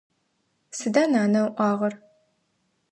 Сыда 0.77 1.03
нанэ 1.11 1.41
ыӏуагъэр? 1.47 1.93